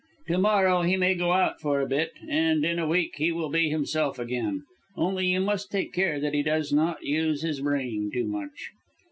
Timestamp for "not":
6.73-7.03